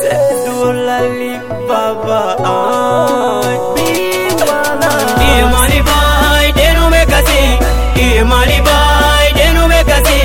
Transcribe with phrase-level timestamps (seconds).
[0.00, 1.32] C'est Doulali
[1.68, 2.36] Baba
[5.20, 7.40] Iye mali bay denu me kasi
[7.96, 10.18] Iye mali bay denu me kasi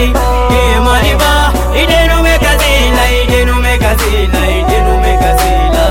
[0.55, 1.33] Iye mali ba
[1.81, 5.85] idenu me kasi la idenu me kasi la idenu me kasi la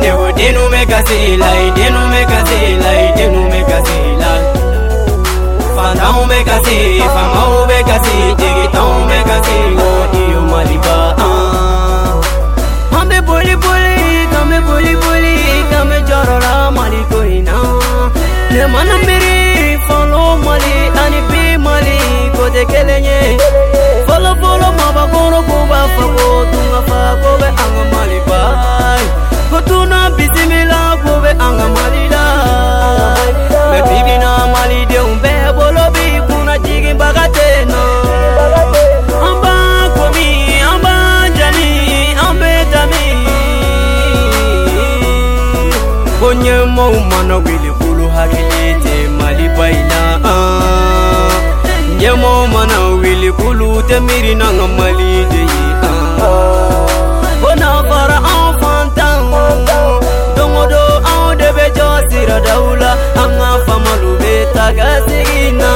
[0.00, 4.32] Newo denu me kasi la idenu me kasi la idenu me kasi la
[5.76, 6.78] Fanau me kasi
[7.14, 8.55] famau me kasi
[9.54, 9.90] io
[10.22, 12.20] io maliba ah.
[12.94, 13.96] hame boli boli
[14.32, 15.34] kame boli boli
[15.70, 17.56] kame jarora mali koi na
[18.54, 21.98] le mana mere follow mali ani be mali
[22.36, 23.20] ko de kelenye
[46.76, 51.30] Kama umana wili kulu hakilete mali baila ah.
[51.96, 55.48] Njema umana wili kulu temiri nanga mali deyi
[57.42, 57.82] Bona ah.
[57.82, 59.66] bara an fantan
[60.36, 60.82] Dongo do
[61.12, 62.92] an debe josira daula
[63.24, 65.70] Anga famalu beta gasirina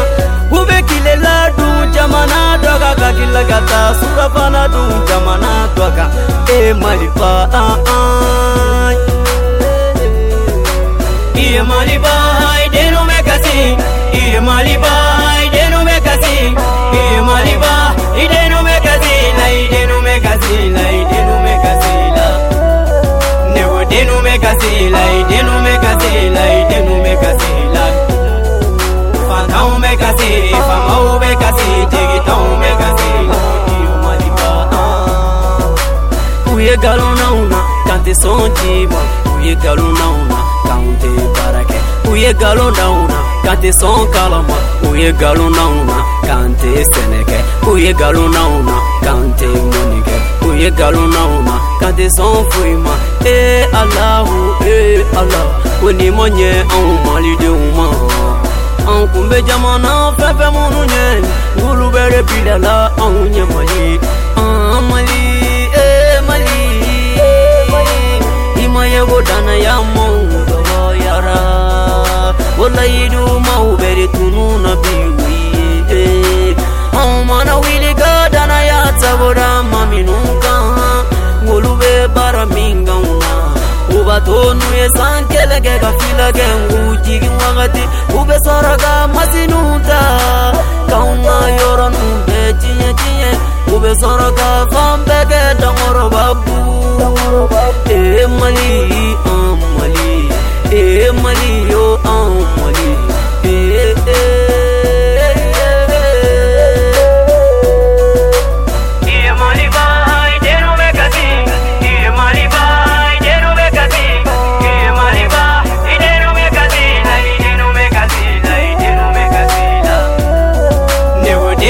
[0.53, 6.11] Ube kile la du jamana doga Kakila gata surafana du jamana doga
[6.53, 8.70] E mali fa ah ah.
[11.63, 13.77] Mali bay denu me kasi
[14.13, 16.35] Iye mali bay denu me kasi
[16.93, 22.29] Iye mali ba idenu me kasi la idenu me kasi la idenu me kasi la
[23.55, 27.85] Newo denu me kasi la idenu me kasi la idenu me kasi la
[29.29, 30.31] Fantau me kasi
[30.69, 33.11] famau me kasi tigitau me kasi
[33.77, 34.53] Iyo mali ba
[36.55, 39.01] Uye galona una kante sontima
[39.37, 40.40] Uye galona una
[40.71, 41.79] kaunte baara kɛ
[42.11, 45.97] u ye galon d'anw na k'an tɛ sɔn kala ma u ye galon d'anw na
[46.27, 47.39] k'an tɛ sɛnɛ kɛ
[47.71, 50.17] u ye galon d'anw na k'an tɛ mɔni kɛ
[50.47, 51.33] u ye galon d'anw
[55.21, 55.43] ala
[55.81, 57.87] ko nin ma ɲɛ anw malidenw ma
[58.91, 61.05] an kun bɛ jamana fɛn fɛn minnu ɲɛ
[61.57, 63.83] n'olu bɛ repilɛ la anw ɲɛ mali.
[64.47, 65.21] Eh mali
[65.83, 66.19] ee
[67.73, 67.99] mali
[68.63, 69.19] i ma ye ko
[72.61, 76.57] wallahi duma ubere tununa biwi
[77.01, 80.55] aumana wili gadana yatsabora maminunka
[81.45, 83.31] ngolube bara mingauna
[84.01, 87.83] ubatonuye sankelege gafilage ngujigi wakati
[88.21, 90.01] ube soraga masinunta
[90.91, 93.31] kauma yoronu be ciye ciye
[93.77, 95.10] ube soraga fambe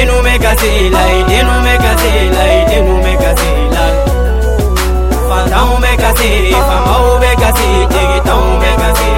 [0.00, 3.20] They no make a say lie, they no make a say lie, they no make
[3.20, 3.96] a say lie.
[5.28, 8.96] Fall down make a say, from out make a say, take it down make a
[8.96, 9.10] say.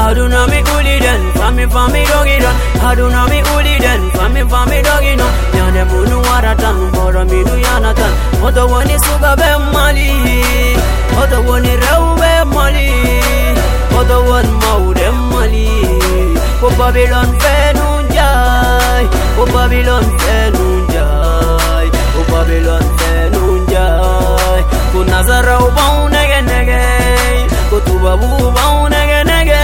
[0.00, 2.56] I do not make good then, for me, for me, doggy done.
[2.80, 5.34] I do not make good then, for me, for me, doggy done.
[5.52, 8.12] Yana bunu waratan, for me, do yanatan.
[8.42, 9.36] What the one is sugar,
[9.76, 10.31] mali.
[16.92, 18.02] Babylon fell on.
[19.40, 21.90] Oh Babylon fell on.
[22.18, 24.62] Oh Babylon fell on die.
[24.92, 26.82] Kunazara ubau nege nege.
[27.70, 29.62] Kutuba ubau nege nege.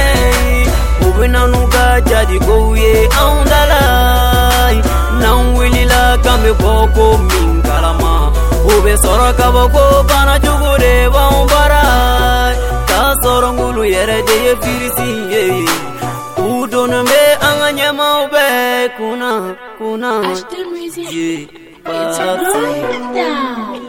[1.07, 4.83] Ubina nuka jadi kouye aundalai.
[5.21, 8.33] Na unwilila kambe koko mingalama.
[8.65, 11.83] Ube sora kaboko pana chugure waumbara.
[12.87, 15.69] Kasorongulu yere deye firisi yeye.
[16.79, 18.47] सुन में अंगने मौबे
[18.99, 19.31] कुना
[19.79, 20.13] कुना
[21.11, 21.31] जी
[21.89, 23.88] पासे